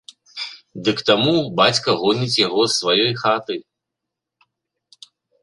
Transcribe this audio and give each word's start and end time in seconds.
Ды 0.87 0.95
к 0.99 1.03
таму 1.09 1.33
бацька 1.59 1.89
гоніць 2.01 2.39
яго 2.47 2.61
з 2.67 2.73
сваёй 2.79 3.13
хаты. 3.21 3.61